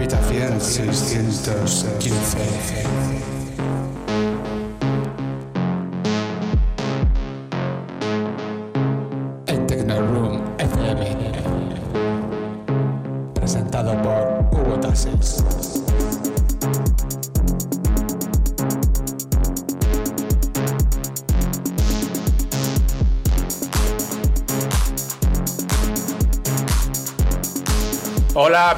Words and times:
Habitación 0.00 0.56
615. 0.62 2.80
El 2.80 3.19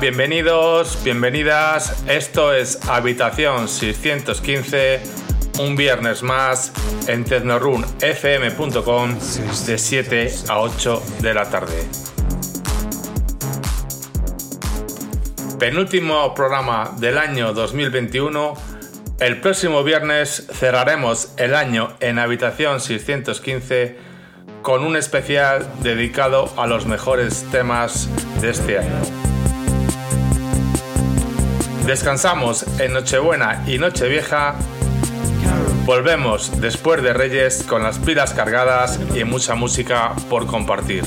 Bienvenidos, 0.01 1.03
bienvenidas. 1.03 2.05
Esto 2.07 2.55
es 2.55 2.89
Habitación 2.89 3.69
615, 3.69 5.01
un 5.59 5.75
viernes 5.75 6.23
más 6.23 6.73
en 7.09 7.25
tecnorunfm.com 7.25 9.19
de 9.67 9.79
7 9.79 10.35
a 10.49 10.61
8 10.61 11.03
de 11.21 11.35
la 11.35 11.51
tarde. 11.51 11.85
Penúltimo 15.59 16.33
programa 16.33 16.93
del 16.99 17.19
año 17.19 17.53
2021. 17.53 18.55
El 19.19 19.41
próximo 19.41 19.83
viernes 19.83 20.47
cerraremos 20.53 21.35
el 21.39 21.57
año 21.57 21.97
en 21.99 22.21
Habitación 22.21 22.81
615 22.81 23.97
con 24.63 24.85
un 24.85 24.97
especial 24.97 25.69
dedicado 25.83 26.53
a 26.57 26.69
los 26.69 26.87
mejores 26.87 27.45
temas 27.51 28.09
de 28.41 28.51
este 28.51 28.79
año. 28.79 29.22
Descansamos 31.87 32.65
en 32.79 32.93
Nochebuena 32.93 33.65
y 33.67 33.79
Nochevieja. 33.79 34.55
Volvemos 35.85 36.61
después 36.61 37.03
de 37.03 37.13
Reyes 37.13 37.65
con 37.65 37.83
las 37.83 37.99
pilas 37.99 38.33
cargadas 38.35 39.01
y 39.15 39.25
mucha 39.25 39.57
música 39.57 40.15
por 40.31 40.47
compartir. 40.47 41.03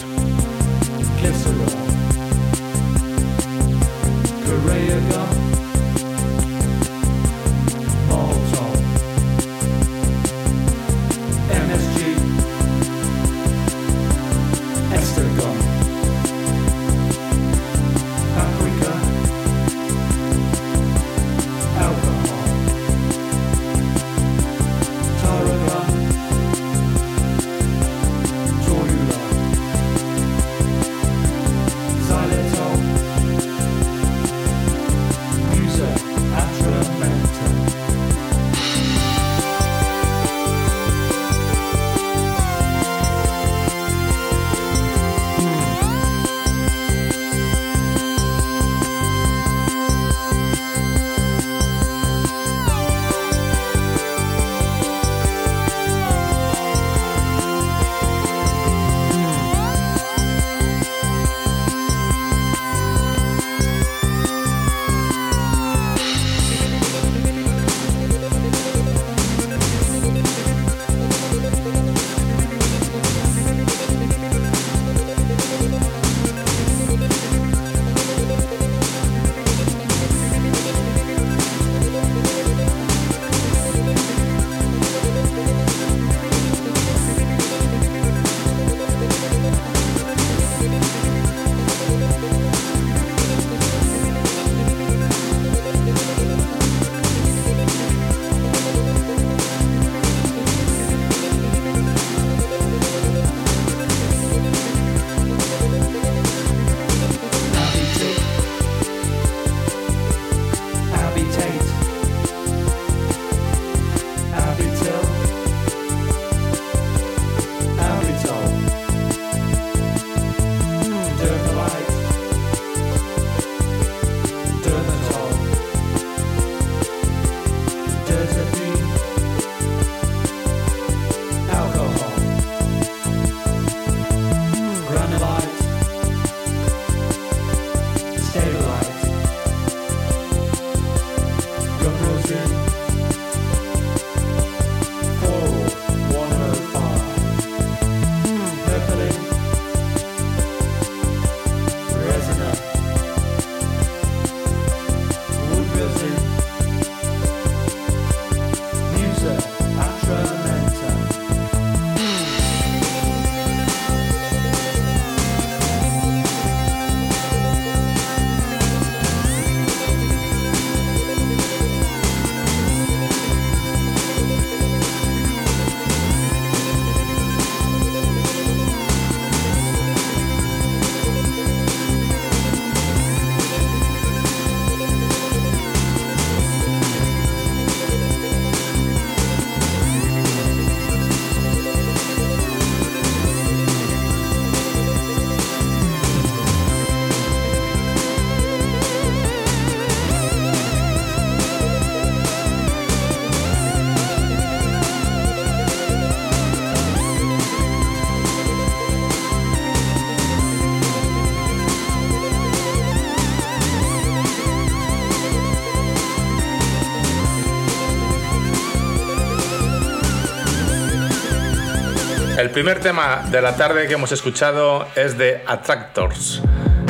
Primer 222.56 222.80
tema 222.80 223.22
de 223.32 223.42
la 223.42 223.58
tarde 223.58 223.86
que 223.86 223.96
hemos 223.96 224.14
escuchado 224.14 224.88
es 224.96 225.18
de 225.18 225.44
Attractors. 225.46 226.42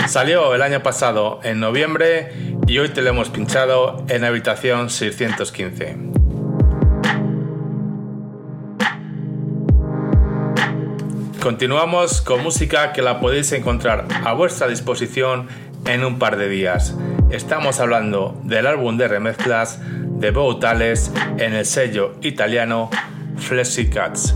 Salió 0.08 0.54
el 0.54 0.62
año 0.62 0.84
pasado 0.84 1.40
en 1.42 1.60
noviembre 1.60 2.32
y 2.68 2.78
hoy 2.78 2.90
te 2.90 3.02
lo 3.02 3.10
hemos 3.10 3.32
pinchado 3.32 4.06
en 4.08 4.26
habitación 4.26 4.92
615. 4.92 5.98
Continuamos 11.42 12.22
con 12.22 12.44
música 12.44 12.94
que 12.94 13.02
la 13.02 13.20
podéis 13.20 13.52
encontrar 13.52 14.06
a 14.24 14.34
vuestra 14.34 14.68
disposición 14.68 15.48
en 15.88 16.06
un 16.06 16.20
par 16.20 16.38
de 16.38 16.48
días. 16.48 16.94
Estamos 17.32 17.80
hablando 17.80 18.40
del 18.44 18.68
álbum 18.68 18.98
de 18.98 19.08
remezclas 19.08 19.80
de 19.82 20.30
Boutales 20.30 21.12
en 21.40 21.56
el 21.56 21.66
sello 21.66 22.14
italiano 22.22 22.92
Fleshy 23.40 23.90
Cats. 23.90 24.36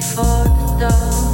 before 0.00 0.44
the 0.44 0.88
dawn. 0.88 1.29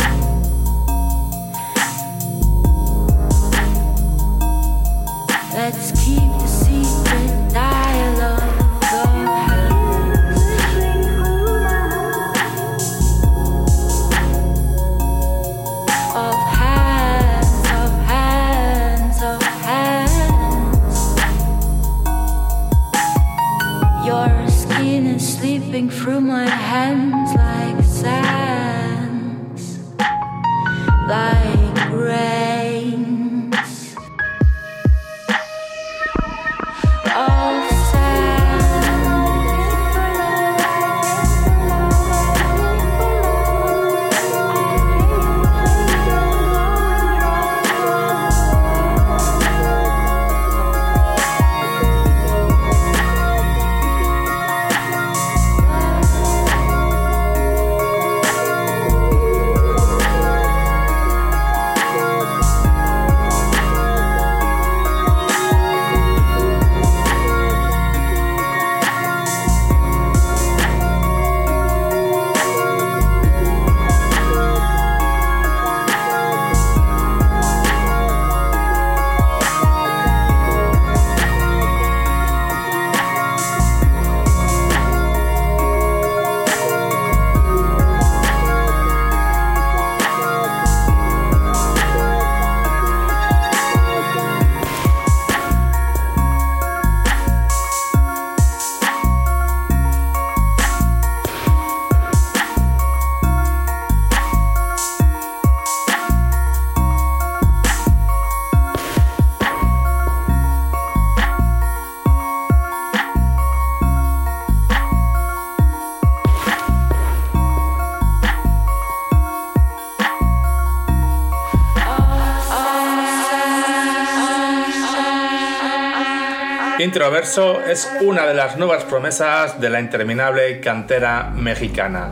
Introverso 126.96 127.60
es 127.60 127.86
una 128.00 128.26
de 128.26 128.32
las 128.32 128.56
nuevas 128.56 128.84
promesas 128.84 129.60
de 129.60 129.68
la 129.68 129.80
interminable 129.80 130.60
cantera 130.60 131.24
mexicana. 131.24 132.10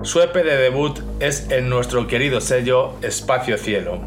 Su 0.00 0.22
EP 0.22 0.32
de 0.32 0.56
debut 0.56 0.98
es 1.20 1.50
en 1.50 1.68
nuestro 1.68 2.06
querido 2.06 2.40
sello 2.40 2.94
Espacio 3.02 3.58
Cielo. 3.58 4.00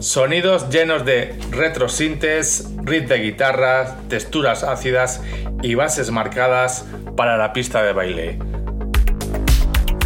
Sonidos 0.00 0.68
llenos 0.68 1.06
de 1.06 1.34
retrosintes, 1.50 2.68
riff 2.82 3.08
de 3.08 3.20
guitarras, 3.20 3.94
texturas 4.10 4.64
ácidas 4.64 5.22
y 5.62 5.74
bases 5.74 6.10
marcadas 6.10 6.84
para 7.16 7.38
la 7.38 7.54
pista 7.54 7.82
de 7.82 7.94
baile. 7.94 8.38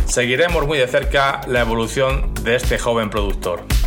Seguiremos 0.06 0.68
muy 0.68 0.78
de 0.78 0.86
cerca 0.86 1.40
la 1.48 1.62
evolución 1.62 2.32
de 2.44 2.54
este 2.54 2.78
joven 2.78 3.10
productor. 3.10 3.77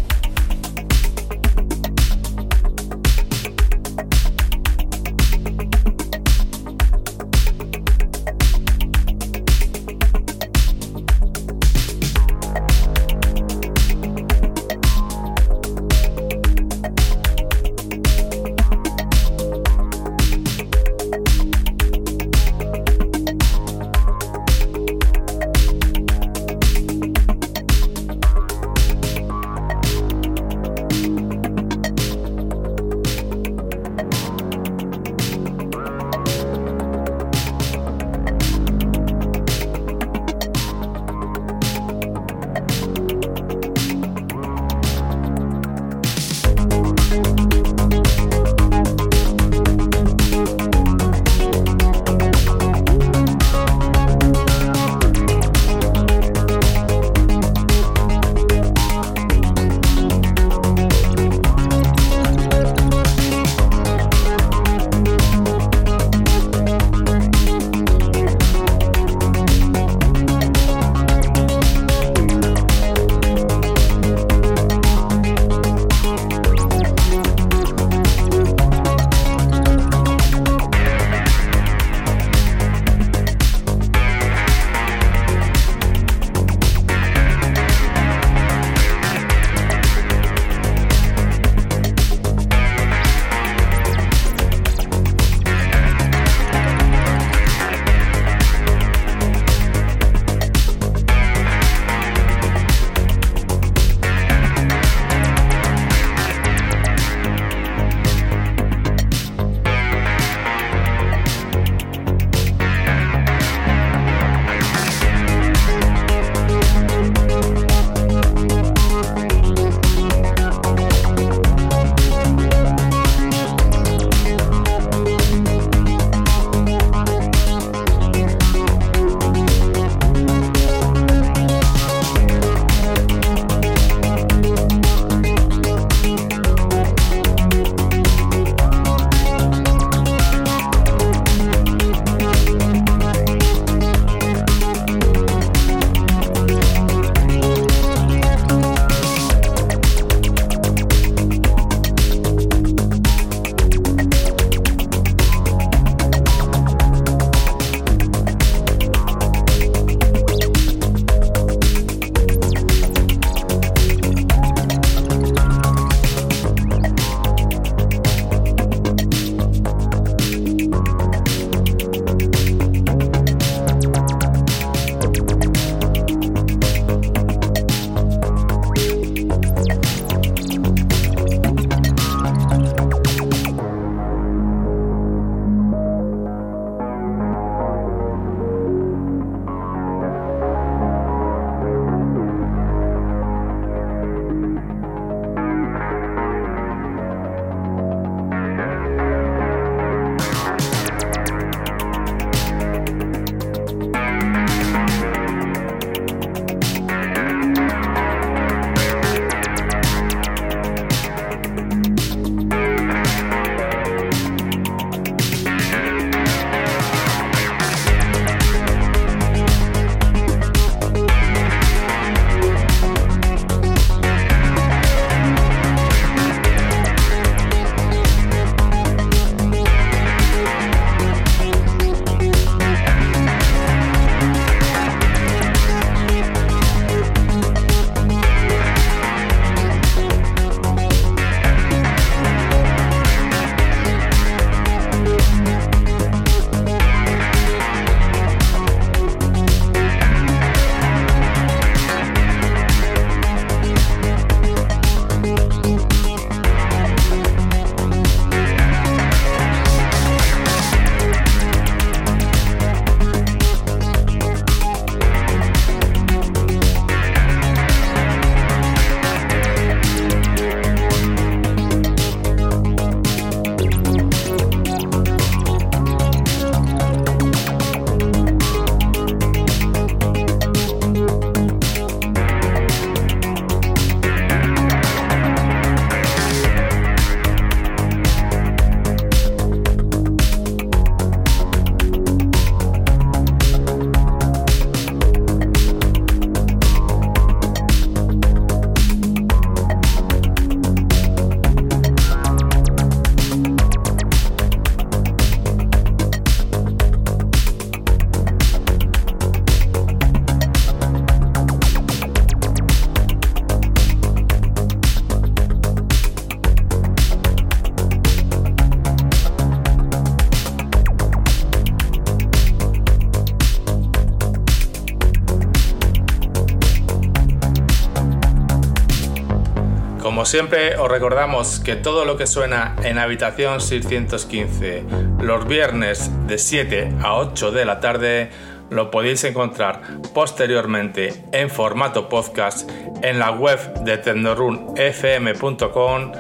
Siempre, 330.32 330.78
os 330.78 330.90
recordamos 330.90 331.60
que 331.60 331.76
todo 331.76 332.06
lo 332.06 332.16
que 332.16 332.26
suena 332.26 332.78
en 332.84 332.98
Habitación 332.98 333.60
615 333.60 334.86
los 335.20 335.46
viernes 335.46 336.10
de 336.26 336.38
7 336.38 336.94
a 337.04 337.16
8 337.16 337.52
de 337.52 337.66
la 337.66 337.82
tarde 337.82 338.30
lo 338.70 338.92
podéis 338.92 339.26
encontrar 339.26 339.82
posteriormente 340.14 341.26
en 341.34 341.50
formato 341.50 342.08
podcast 342.08 342.72
en 343.02 343.20
la 343.20 343.32
web 343.32 343.60
de 343.84 343.98
tecnorunfm.com, 343.98 346.12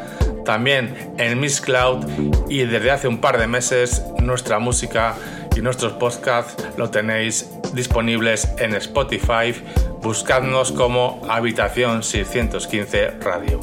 también 0.44 1.14
en 1.18 1.40
Miss 1.40 1.62
Cloud 1.62 2.06
y 2.50 2.64
desde 2.64 2.92
hace 2.92 3.08
un 3.08 3.22
par 3.22 3.38
de 3.38 3.48
meses 3.48 4.04
nuestra 4.22 4.60
música 4.60 5.16
y 5.56 5.62
nuestros 5.62 5.94
podcasts 5.94 6.62
lo 6.76 6.90
tenéis 6.90 7.50
disponibles 7.74 8.50
en 8.58 8.76
Spotify 8.76 9.54
buscadnos 10.02 10.72
como 10.72 11.22
Habitación 11.30 12.04
615 12.04 13.12
Radio. 13.22 13.60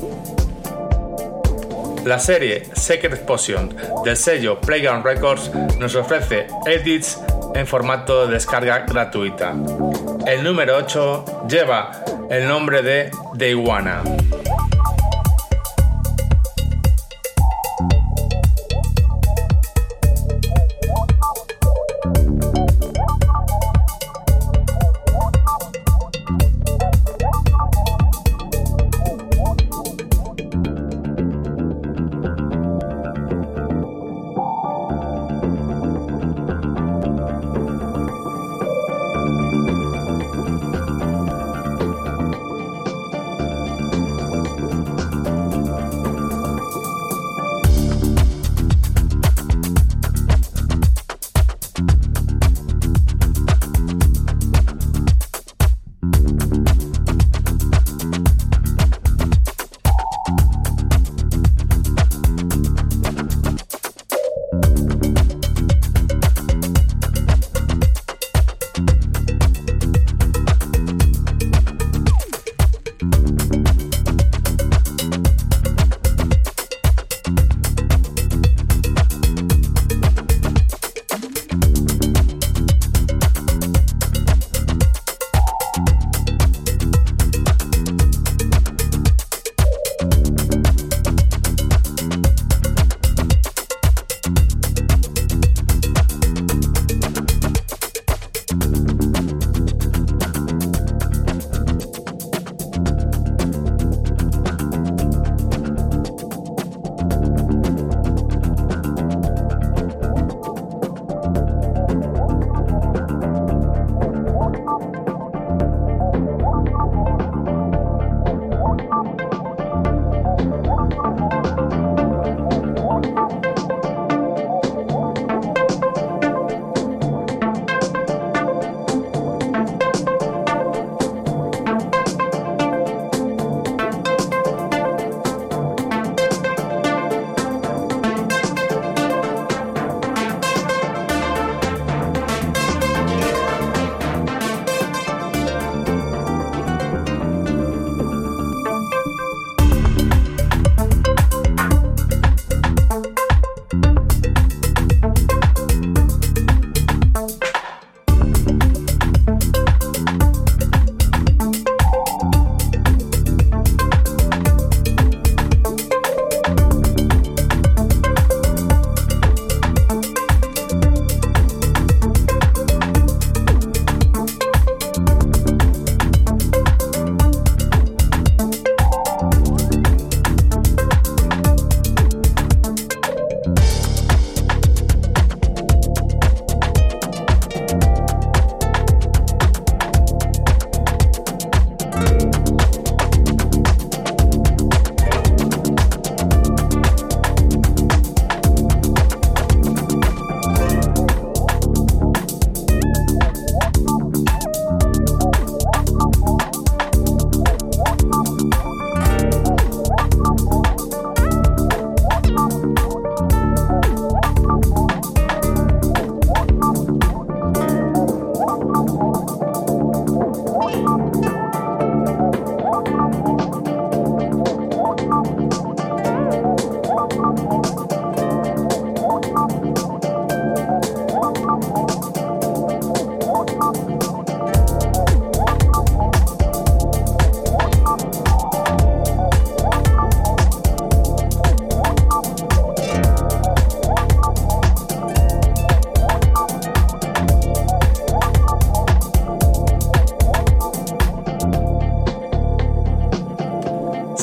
La 2.05 2.19
serie 2.19 2.67
Secret 2.75 3.27
Potion 3.27 3.75
del 4.05 4.17
sello 4.17 4.61
Playground 4.61 5.05
Records 5.05 5.51
nos 5.79 5.95
ofrece 5.95 6.47
edits 6.67 7.19
en 7.55 7.67
formato 7.67 8.27
de 8.27 8.35
descarga 8.35 8.87
gratuita. 8.87 9.55
El 10.27 10.45
número 10.45 10.77
8 10.77 11.47
lleva 11.49 11.91
el 12.31 12.47
nombre 12.47 12.83
de 12.83 13.11
The 13.37 13.51
Iguana. 13.51 14.03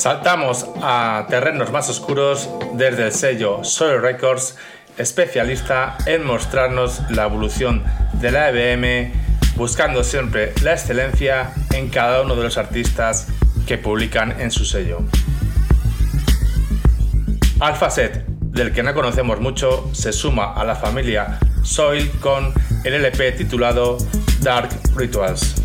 Saltamos 0.06 0.68
a 0.84 1.26
terrenos 1.32 1.72
más 1.72 1.90
oscuros 1.90 2.48
desde 2.74 3.06
el 3.06 3.12
sello 3.12 3.64
Soul 3.64 4.04
Records, 4.04 4.56
especialista 5.00 5.98
en 6.06 6.24
mostrarnos 6.24 7.02
la 7.10 7.24
evolución 7.24 7.84
de 8.14 8.30
la 8.30 8.52
EBM, 8.52 9.12
buscando 9.56 10.04
siempre 10.04 10.54
la 10.62 10.74
excelencia 10.74 11.54
en 11.74 11.90
cada 11.90 12.22
uno 12.22 12.36
de 12.36 12.44
los 12.44 12.60
artistas 12.60 13.30
que 13.66 13.80
publican 13.80 14.40
en 14.40 14.52
su 14.52 14.64
sello. 14.64 15.00
Alphaset, 17.60 18.28
del 18.28 18.74
que 18.74 18.84
no 18.84 18.94
conocemos 18.94 19.40
mucho, 19.40 19.90
se 19.92 20.14
suma 20.14 20.54
a 20.54 20.64
la 20.66 20.76
familia 20.76 21.40
Soil 21.64 22.12
con 22.20 22.54
el 22.84 22.94
LP 22.94 23.32
titulado 23.32 23.98
Dark 24.42 24.70
Rituals. 24.96 25.65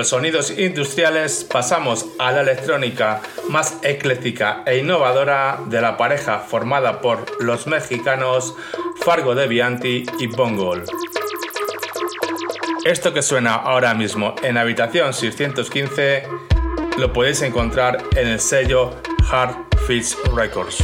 Los 0.00 0.08
sonidos 0.08 0.50
industriales 0.58 1.44
pasamos 1.44 2.06
a 2.18 2.32
la 2.32 2.40
electrónica 2.40 3.20
más 3.50 3.76
ecléctica 3.82 4.62
e 4.64 4.78
innovadora 4.78 5.60
de 5.66 5.78
la 5.82 5.98
pareja 5.98 6.38
formada 6.38 7.02
por 7.02 7.26
los 7.42 7.66
mexicanos 7.66 8.54
Fargo 9.04 9.34
de 9.34 9.46
Vianti 9.46 10.06
y 10.18 10.26
Bongol. 10.28 10.84
Esto 12.82 13.12
que 13.12 13.20
suena 13.20 13.56
ahora 13.56 13.92
mismo 13.92 14.34
en 14.42 14.56
habitación 14.56 15.12
615 15.12 16.22
lo 16.96 17.12
podéis 17.12 17.42
encontrar 17.42 18.02
en 18.16 18.26
el 18.26 18.40
sello 18.40 18.96
Hard 19.30 19.54
Fish 19.86 20.16
Records. 20.34 20.82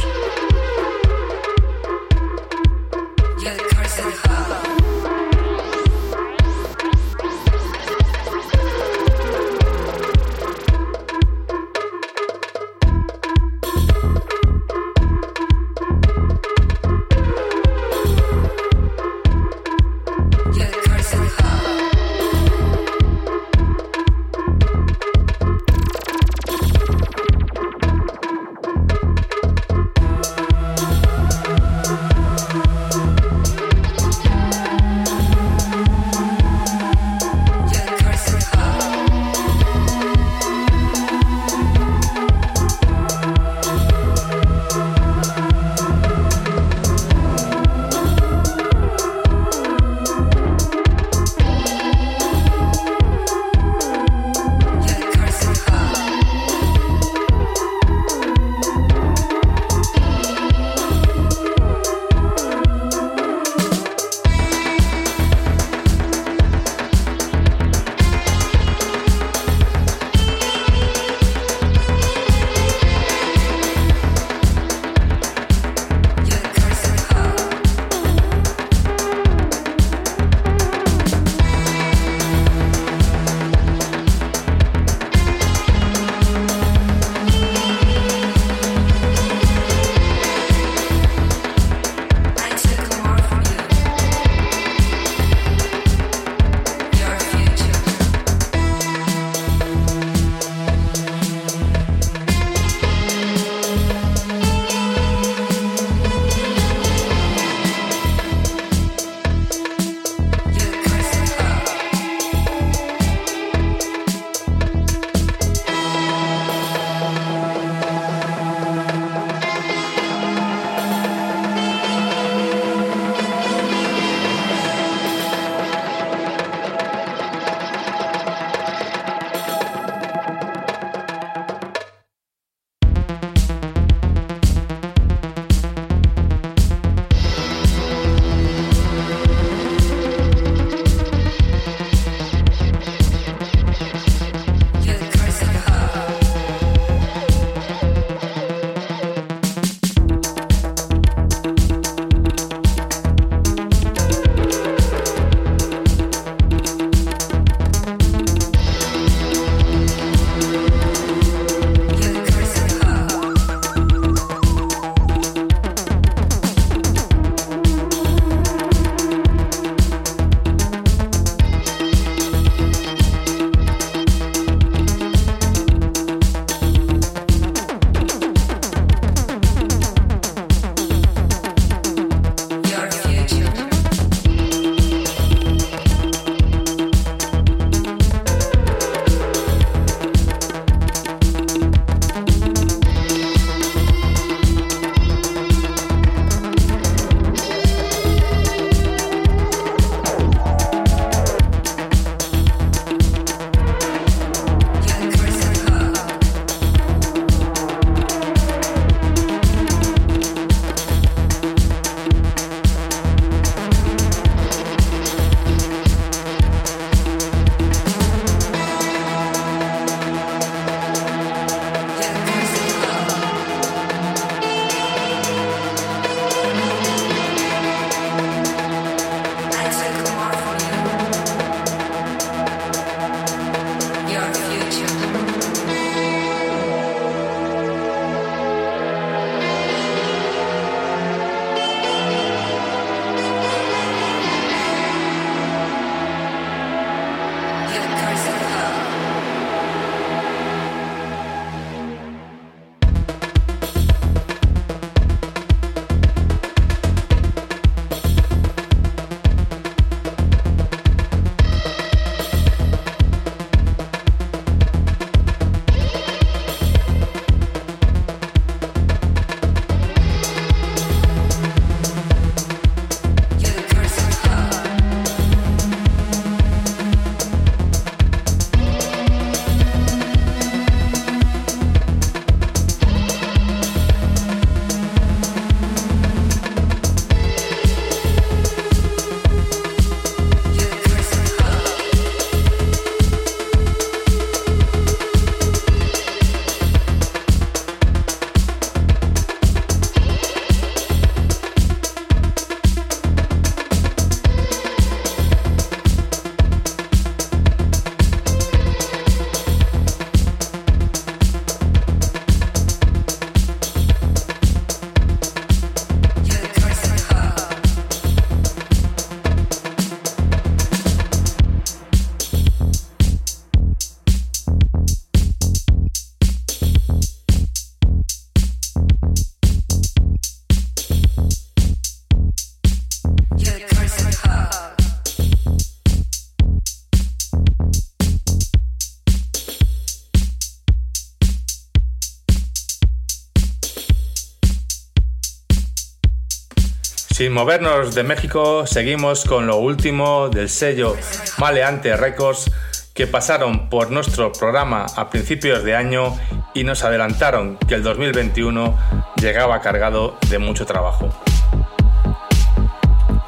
Sin 347.27 347.33
movernos 347.33 347.93
de 347.93 348.03
México, 348.03 348.65
seguimos 348.65 349.25
con 349.25 349.47
lo 349.47 349.57
último 349.57 350.29
del 350.29 350.47
sello 350.47 350.95
Maleante 351.39 351.97
Records 351.97 352.49
que 352.93 353.05
pasaron 353.05 353.67
por 353.67 353.91
nuestro 353.91 354.31
programa 354.31 354.85
a 354.95 355.09
principios 355.09 355.61
de 355.65 355.75
año 355.75 356.17
y 356.53 356.63
nos 356.63 356.85
adelantaron 356.85 357.57
que 357.57 357.75
el 357.75 357.83
2021 357.83 358.79
llegaba 359.17 359.59
cargado 359.59 360.17
de 360.29 360.39
mucho 360.39 360.65
trabajo. 360.65 361.09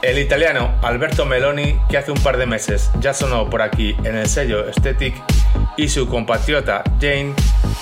El 0.01 0.17
italiano 0.17 0.79
Alberto 0.81 1.25
Meloni, 1.25 1.77
que 1.89 1.97
hace 1.97 2.13
un 2.13 2.23
par 2.23 2.37
de 2.37 2.45
meses 2.45 2.91
ya 3.01 3.13
sonó 3.13 3.49
por 3.49 3.61
aquí 3.61 3.97
en 4.05 4.15
el 4.15 4.29
sello 4.29 4.65
Aesthetic, 4.65 5.13
y 5.75 5.89
su 5.89 6.07
compatriota 6.07 6.85
Jane 7.01 7.33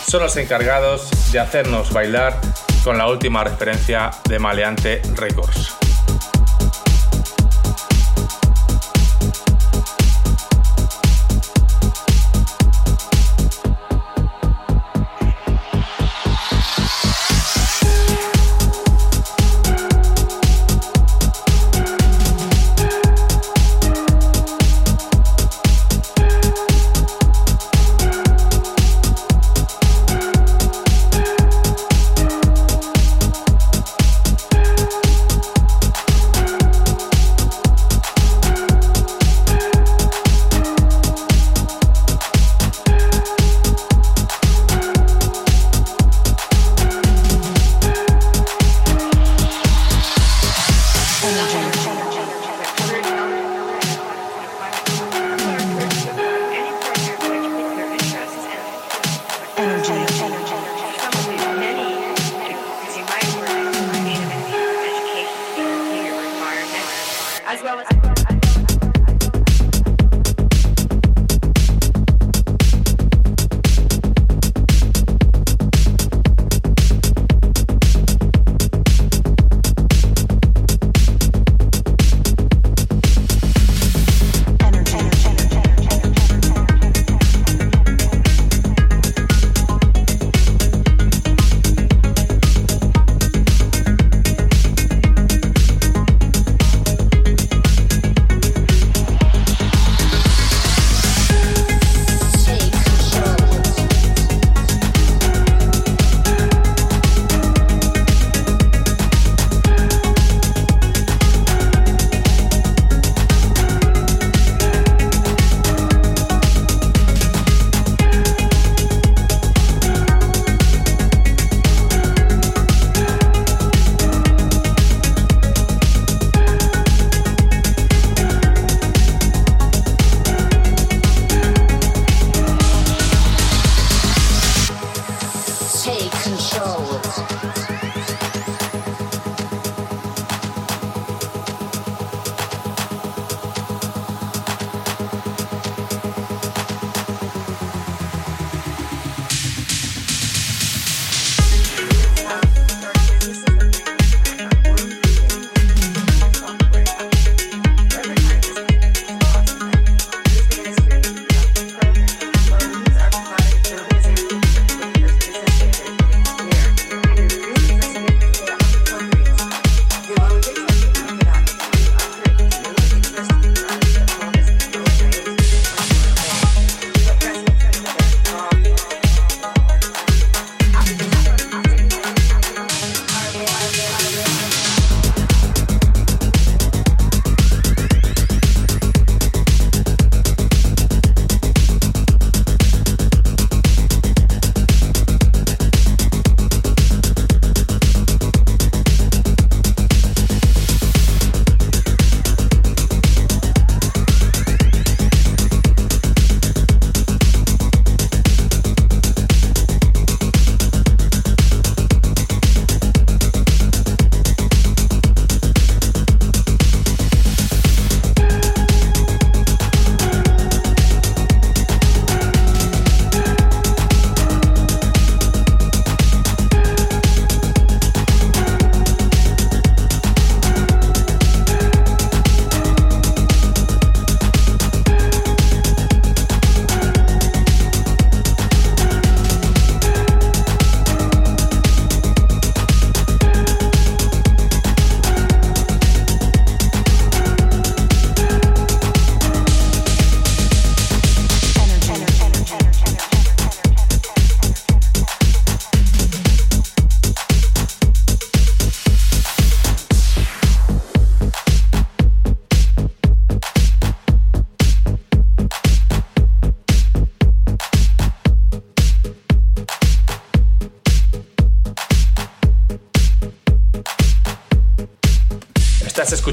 son 0.07 0.23
los 0.23 0.35
encargados 0.37 1.31
de 1.31 1.39
hacernos 1.39 1.93
bailar 1.93 2.41
con 2.83 2.97
la 2.97 3.07
última 3.07 3.43
referencia 3.43 4.09
de 4.27 4.39
Maleante 4.39 5.03
Records. 5.15 5.77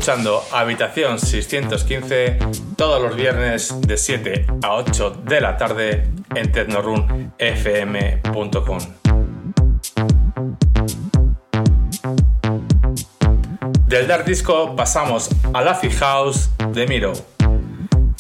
Escuchando 0.04 0.44
Habitación 0.52 1.18
615 1.18 2.36
todos 2.76 3.00
los 3.00 3.16
viernes 3.16 3.74
de 3.80 3.96
7 3.96 4.44
a 4.62 4.74
8 4.74 5.22
de 5.24 5.40
la 5.40 5.56
tarde 5.56 6.10
en 6.34 6.52
tecnorunfm.com. 6.52 8.78
Del 13.86 14.06
Dark 14.06 14.26
Disco 14.26 14.76
pasamos 14.76 15.30
a 15.54 15.62
la 15.62 15.74
House 15.74 16.50
de 16.72 16.86
Miro, 16.86 17.14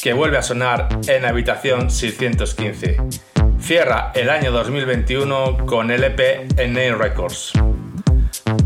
que 0.02 0.14
vuelve 0.14 0.38
a 0.38 0.42
sonar 0.42 0.88
en 1.06 1.26
Habitación 1.26 1.90
615. 1.90 2.96
Cierra 3.60 4.10
el 4.14 4.30
año 4.30 4.52
2021 4.52 5.66
con 5.66 5.90
el 5.90 6.02
EP 6.02 6.58
en 6.58 6.72
Nail 6.72 6.98
Records, 6.98 7.52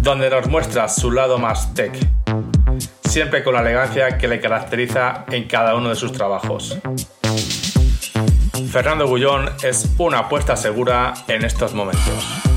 donde 0.03 0.31
nos 0.31 0.47
muestra 0.47 0.89
su 0.89 1.11
lado 1.11 1.39
más 1.39 1.75
tech, 1.75 1.99
siempre 3.09 3.43
con 3.43 3.55
la 3.55 3.61
elegancia 3.61 4.19
que 4.19 4.29
le 4.29 4.41
caracteriza 4.41 5.25
en 5.31 5.49
cada 5.49 5.75
uno 5.75 5.89
de 5.89 5.95
sus 5.95 6.13
trabajos. 6.13 6.79
Fernando 8.71 9.07
Bullón 9.07 9.51
es 9.63 9.89
una 9.99 10.21
apuesta 10.21 10.57
segura 10.57 11.15
en 11.27 11.45
estos 11.45 11.73
momentos. 11.75 12.48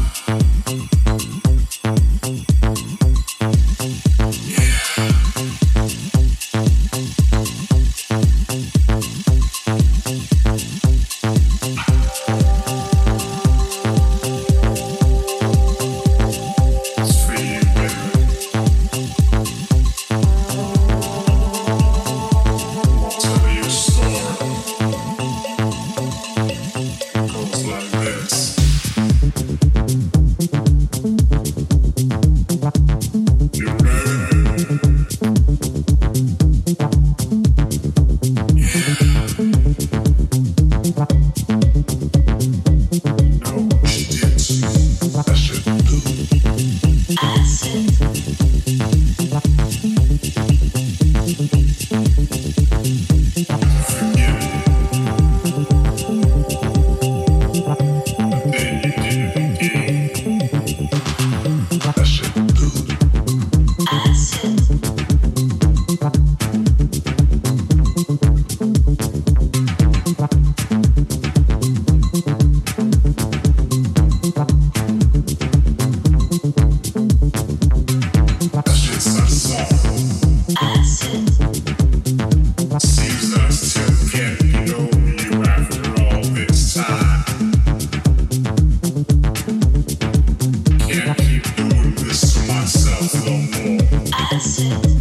myself 92.74 93.26
more. 93.26 93.80
I 94.14 94.38
said. 94.38 95.01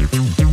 Música 0.00 0.43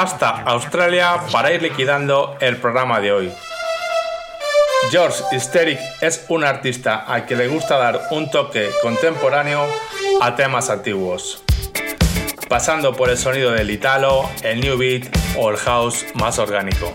hasta 0.00 0.42
Australia 0.42 1.20
para 1.32 1.52
ir 1.52 1.60
liquidando 1.60 2.36
el 2.40 2.56
programa 2.56 3.00
de 3.00 3.12
hoy. 3.12 3.32
George 4.92 5.24
Hysteric 5.32 5.80
es 6.00 6.24
un 6.28 6.44
artista 6.44 7.04
al 7.04 7.26
que 7.26 7.34
le 7.34 7.48
gusta 7.48 7.76
dar 7.78 8.02
un 8.12 8.30
toque 8.30 8.70
contemporáneo 8.80 9.66
a 10.20 10.36
temas 10.36 10.70
antiguos, 10.70 11.42
pasando 12.48 12.94
por 12.94 13.10
el 13.10 13.18
sonido 13.18 13.50
del 13.50 13.70
italo, 13.70 14.30
el 14.42 14.60
new 14.60 14.78
beat 14.78 15.08
o 15.36 15.50
el 15.50 15.56
house 15.56 16.06
más 16.14 16.38
orgánico. 16.38 16.94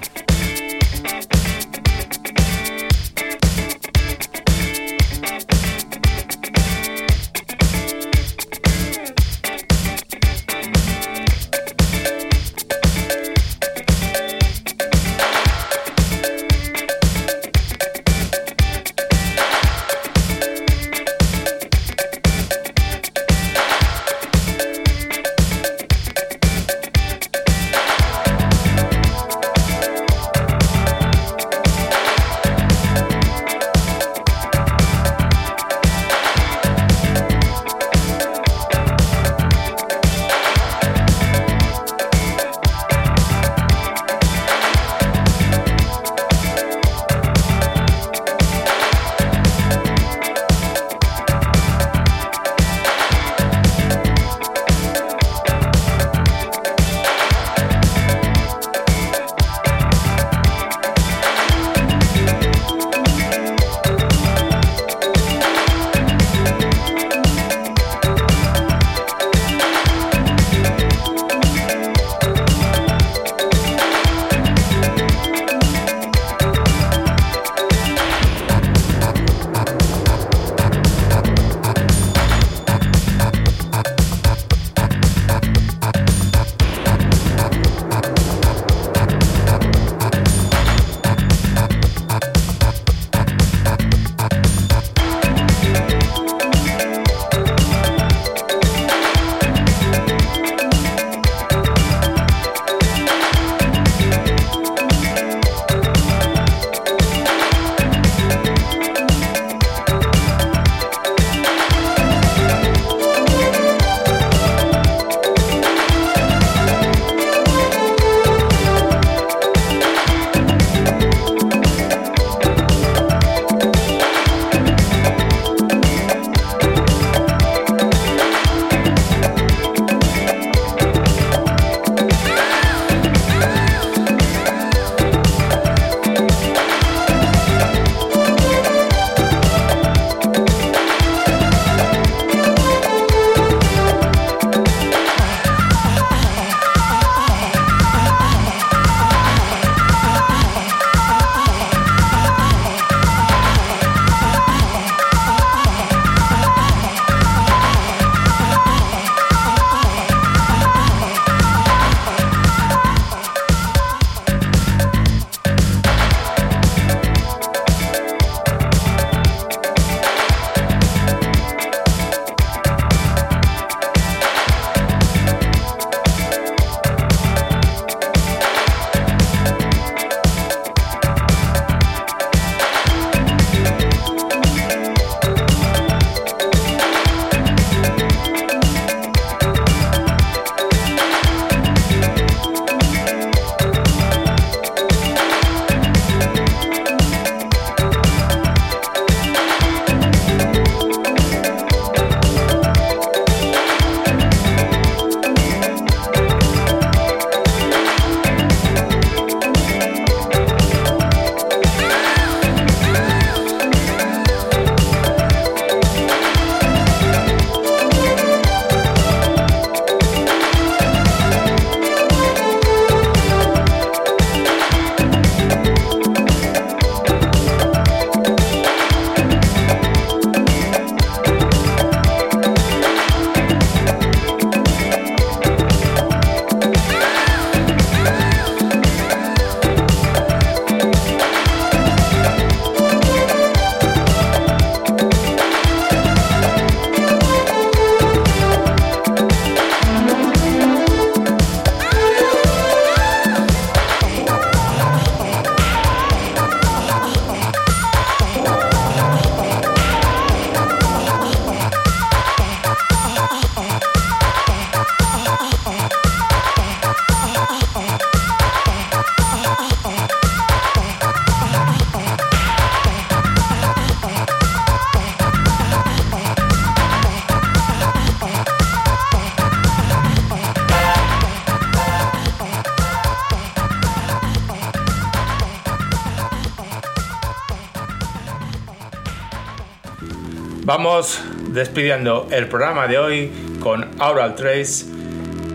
Vamos 290.76 291.22
despidiendo 291.50 292.28
el 292.32 292.48
programa 292.48 292.88
de 292.88 292.98
hoy 292.98 293.32
con 293.60 293.92
Aural 294.00 294.34
Trace, 294.34 294.86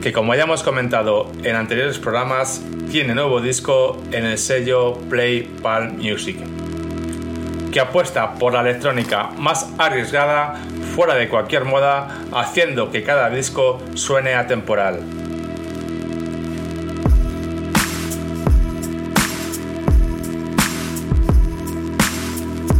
que 0.00 0.12
como 0.12 0.32
ya 0.36 0.44
hemos 0.44 0.62
comentado 0.62 1.32
en 1.42 1.56
anteriores 1.56 1.98
programas, 1.98 2.62
tiene 2.88 3.16
nuevo 3.16 3.40
disco 3.40 4.00
en 4.12 4.26
el 4.26 4.38
sello 4.38 4.96
Play 5.10 5.42
Palm 5.60 5.96
Music, 5.96 6.36
que 7.72 7.80
apuesta 7.80 8.34
por 8.34 8.52
la 8.52 8.60
electrónica 8.60 9.30
más 9.36 9.68
arriesgada, 9.76 10.54
fuera 10.94 11.16
de 11.16 11.28
cualquier 11.28 11.64
moda, 11.64 12.20
haciendo 12.30 12.92
que 12.92 13.02
cada 13.02 13.28
disco 13.28 13.82
suene 13.94 14.36
atemporal. 14.36 15.00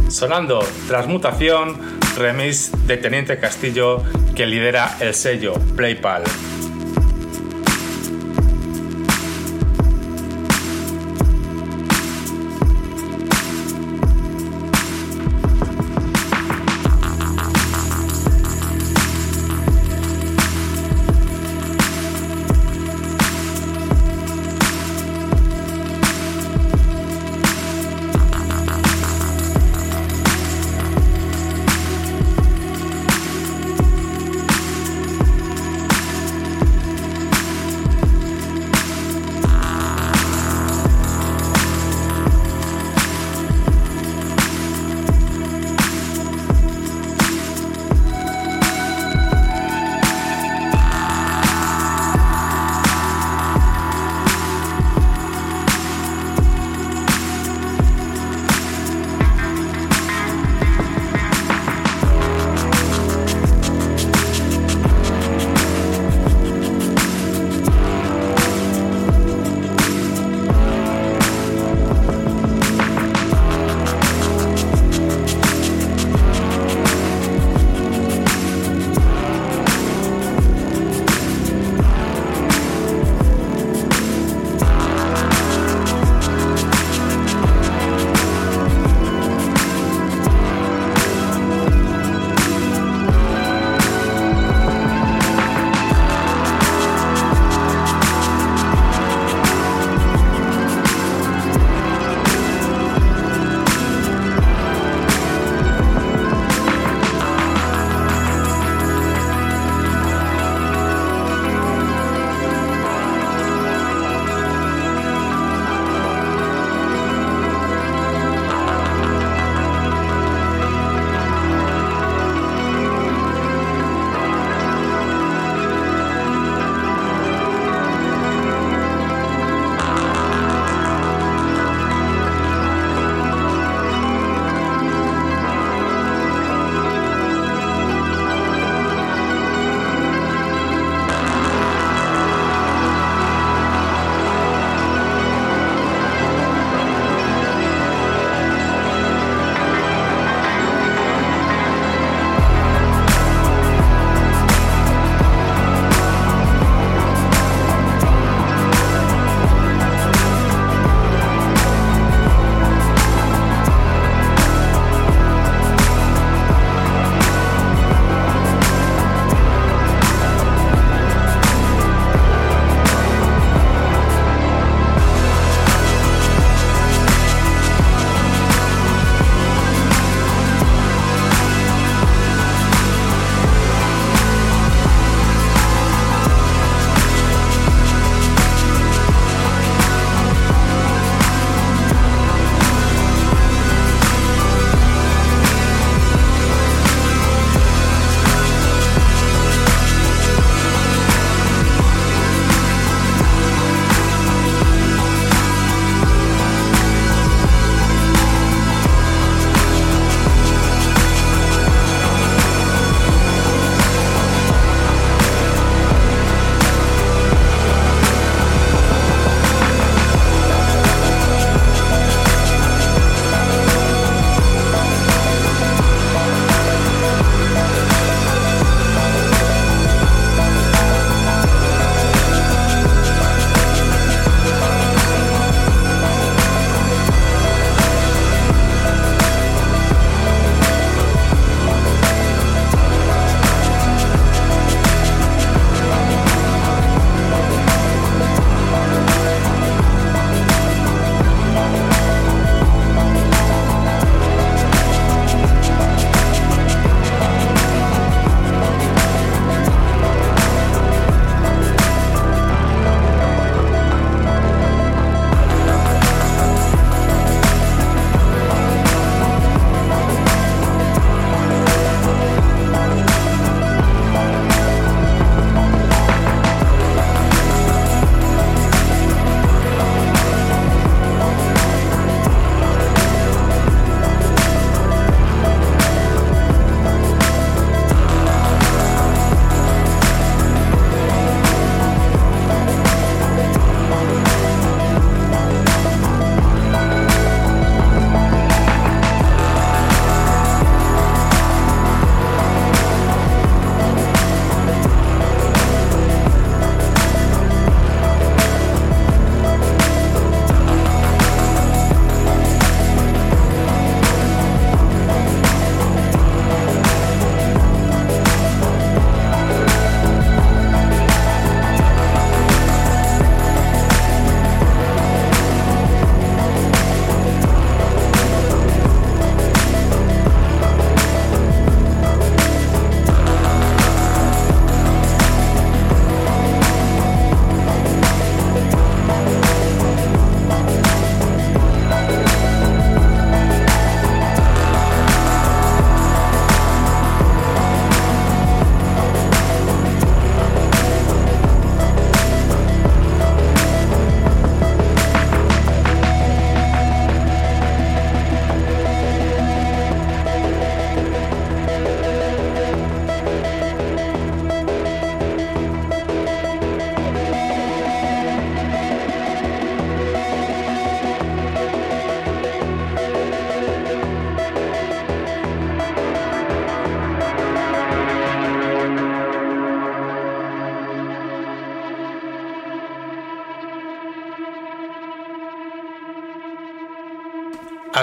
Sonando 0.07 0.59
Transmutación, 0.87 1.98
remix 2.19 2.71
de 2.85 2.97
Teniente 2.97 3.39
Castillo 3.39 4.03
que 4.35 4.45
lidera 4.45 4.97
el 4.99 5.15
sello 5.15 5.53
PlayPal. 5.75 6.23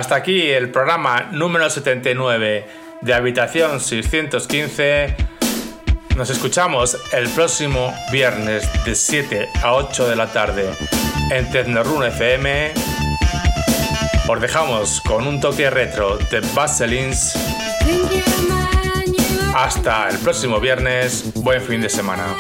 Hasta 0.07 0.15
aquí 0.15 0.53
el 0.53 0.71
programa 0.71 1.31
número 1.33 1.69
79 1.69 2.65
de 3.01 3.13
Habitación 3.13 3.81
615. 3.81 5.17
Nos 6.15 6.31
escuchamos 6.31 6.97
el 7.13 7.29
próximo 7.31 7.93
viernes 8.13 8.71
de 8.85 8.95
7 8.95 9.49
a 9.65 9.75
8 9.75 10.09
de 10.09 10.15
la 10.15 10.33
tarde 10.33 10.71
en 11.33 11.51
Tecnorun 11.51 12.05
FM. 12.05 12.73
Os 14.29 14.41
dejamos 14.41 15.01
con 15.01 15.27
un 15.27 15.41
toque 15.41 15.71
retro 15.71 16.19
de 16.31 16.39
Baselins. 16.55 17.37
Hasta 19.57 20.09
el 20.09 20.19
próximo 20.19 20.61
viernes. 20.61 21.33
Buen 21.35 21.61
fin 21.63 21.81
de 21.81 21.89
semana. 21.89 22.37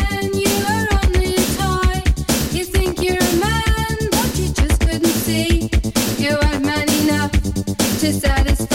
to 8.06 8.12
satisfy 8.12 8.65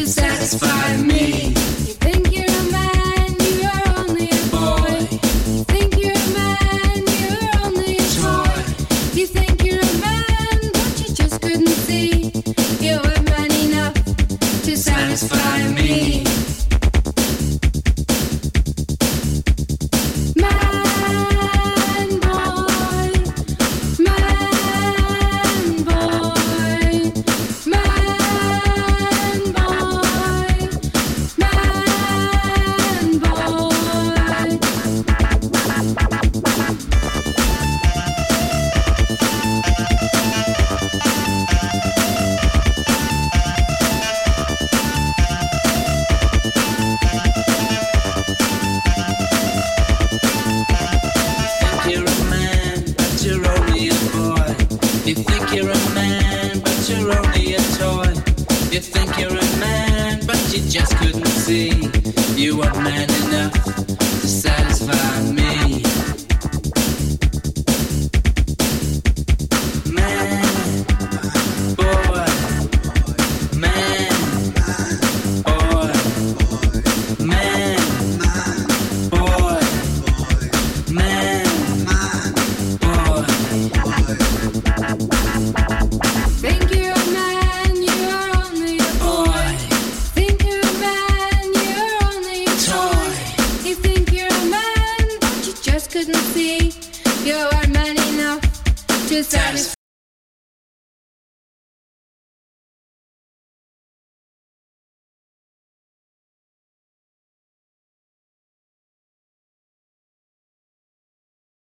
can 0.00 0.06
satisfy 0.06 0.96
me. 1.02 1.79